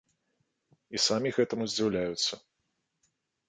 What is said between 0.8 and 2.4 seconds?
І самі гэтаму здзіўляюцца.